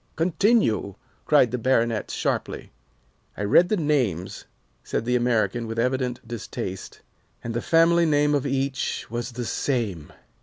"Continue!" 0.15 0.95
cried 1.27 1.51
the 1.51 1.59
Baronet, 1.59 2.09
sharply. 2.09 2.71
"I 3.37 3.43
read 3.43 3.69
the 3.69 3.77
names," 3.77 4.45
said 4.83 5.05
the 5.05 5.15
American 5.15 5.67
with 5.67 5.77
evident 5.77 6.27
distaste, 6.27 7.01
"and 7.43 7.53
the 7.53 7.61
family 7.61 8.07
name 8.07 8.33
of 8.33 8.47
each 8.47 9.05
was 9.11 9.33
the 9.33 9.45
same. 9.45 10.11